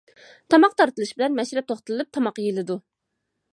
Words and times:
تاماق 0.53 0.73
تارتىلىش 0.81 1.11
بىلەن 1.19 1.37
مەشرەپ 1.41 1.69
توختىتىلىپ 1.71 2.11
تاماق 2.19 2.43
يېيىلىدۇ. 2.45 2.81